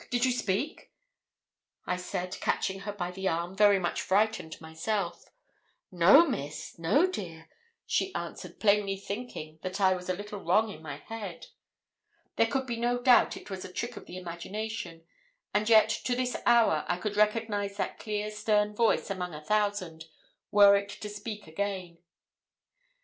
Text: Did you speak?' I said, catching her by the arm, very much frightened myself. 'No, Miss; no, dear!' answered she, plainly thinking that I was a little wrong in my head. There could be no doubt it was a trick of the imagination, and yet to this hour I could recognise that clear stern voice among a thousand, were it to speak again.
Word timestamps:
Did 0.09 0.25
you 0.25 0.31
speak?' 0.31 0.89
I 1.85 1.95
said, 1.95 2.35
catching 2.41 2.79
her 2.79 2.91
by 2.91 3.11
the 3.11 3.27
arm, 3.27 3.55
very 3.55 3.77
much 3.77 4.01
frightened 4.01 4.59
myself. 4.59 5.25
'No, 5.91 6.25
Miss; 6.25 6.75
no, 6.79 7.05
dear!' 7.05 7.47
answered 8.15 8.51
she, 8.55 8.59
plainly 8.59 8.97
thinking 8.97 9.59
that 9.61 9.79
I 9.79 9.93
was 9.95 10.09
a 10.09 10.15
little 10.15 10.39
wrong 10.39 10.71
in 10.71 10.81
my 10.81 10.95
head. 10.97 11.45
There 12.35 12.47
could 12.47 12.65
be 12.65 12.77
no 12.77 12.99
doubt 12.99 13.37
it 13.37 13.51
was 13.51 13.63
a 13.63 13.71
trick 13.71 13.95
of 13.95 14.07
the 14.07 14.17
imagination, 14.17 15.05
and 15.53 15.69
yet 15.69 15.89
to 15.89 16.15
this 16.15 16.35
hour 16.47 16.83
I 16.87 16.97
could 16.97 17.15
recognise 17.15 17.77
that 17.77 17.99
clear 17.99 18.31
stern 18.31 18.73
voice 18.73 19.11
among 19.11 19.35
a 19.35 19.45
thousand, 19.45 20.05
were 20.49 20.75
it 20.75 20.89
to 20.89 21.09
speak 21.09 21.45
again. 21.45 21.99